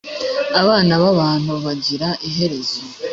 abana 0.61 0.93
b’abantu 1.01 1.51
bagira 1.65 2.09
iherezo 2.29 2.79